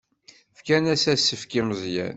[0.57, 2.09] Fkan-as asefk i Meẓyan.